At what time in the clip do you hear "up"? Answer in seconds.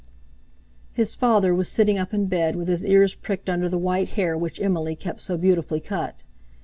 1.99-2.11